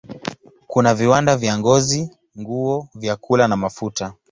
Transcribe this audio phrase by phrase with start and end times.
[0.67, 2.09] Kuna viwanda vya ngozi,
[2.39, 4.13] nguo, vyakula na mafuta.